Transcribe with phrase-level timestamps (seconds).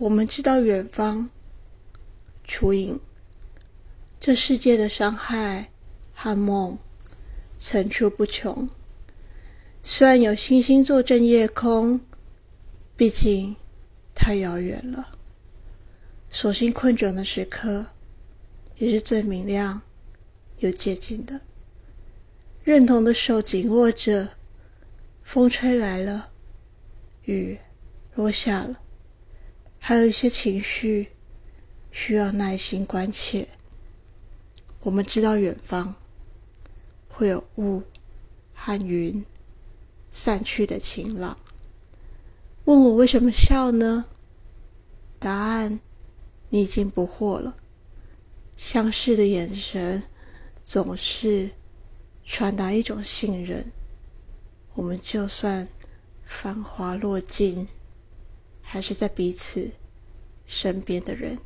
[0.00, 1.28] 我们知道远方，
[2.42, 2.98] 初影，
[4.18, 5.72] 这世界的伤害
[6.14, 6.78] 和梦
[7.58, 8.66] 层出不穷。
[9.82, 12.00] 虽然有星星坐镇夜空，
[12.96, 13.54] 毕竟
[14.14, 15.18] 太遥远了。
[16.30, 17.88] 所幸困窘的时刻，
[18.78, 19.82] 也是最明亮
[20.60, 21.42] 又接近的。
[22.64, 24.30] 认同的手紧握着，
[25.22, 26.30] 风吹来了，
[27.26, 27.58] 雨
[28.14, 28.80] 落下了。
[29.90, 31.08] 还有一些情绪
[31.90, 33.48] 需要耐心关切。
[34.82, 35.96] 我们知道远方
[37.08, 37.82] 会有雾
[38.54, 39.26] 和云
[40.12, 41.36] 散去的晴朗。
[42.66, 44.04] 问我为什么笑呢？
[45.18, 45.80] 答案
[46.50, 47.56] 你已经不惑了。
[48.56, 50.04] 相视的眼神
[50.64, 51.50] 总是
[52.24, 53.72] 传达一种信任。
[54.74, 55.66] 我们就算
[56.24, 57.66] 繁华落尽。
[58.72, 59.72] 还是在彼此
[60.46, 61.36] 身边的人。